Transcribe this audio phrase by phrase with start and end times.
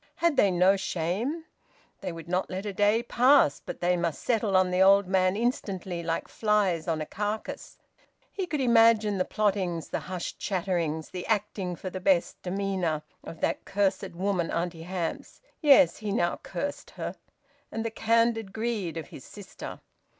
[0.15, 1.45] Had they no shame?
[1.99, 5.35] They would not let a day pass; but they must settle on the old man
[5.35, 7.77] instantly, like flies on a carcass!
[8.31, 13.41] He could imagine the plottings, the hushed chatterings; the acting for the best demeanour of
[13.41, 17.15] that cursed woman Auntie Hamps (yes, he now cursed her),
[17.71, 19.81] and the candid greed of his sister.